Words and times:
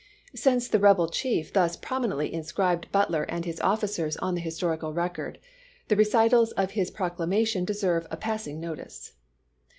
Since 0.33 0.67
the 0.67 0.79
rebel 0.79 1.09
chief 1.09 1.53
thus 1.53 1.77
prominently 1.77 2.33
inscribed 2.33 2.91
Butler 2.91 3.21
and 3.21 3.45
his 3.45 3.61
officers 3.61 4.17
on 4.17 4.33
the 4.33 4.41
historical 4.41 4.91
record, 4.95 5.37
the 5.89 5.95
recitals 5.95 6.51
of 6.53 6.71
his 6.71 6.89
proclamation 6.89 7.65
deserve 7.65 8.07
a 8.09 8.17
pass 8.17 8.47
ing 8.47 8.59
notice. 8.59 9.13